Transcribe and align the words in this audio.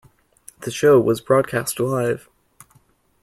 The 0.61 0.71
show 0.71 0.99
was 0.99 1.21
broadcast 1.21 1.79
live. 1.79 2.27